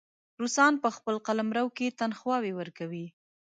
روسان 0.41 0.73
په 0.83 0.89
خپل 0.95 1.15
قلمرو 1.27 1.65
کې 1.77 1.95
تنخواوې 1.99 2.51
ورکوي. 2.59 3.05